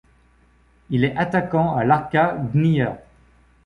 Il 0.89 1.03
est 1.05 1.15
attaquant 1.15 1.75
à 1.75 1.83
l'Arka 1.83 2.35
Gdynia. 2.51 2.97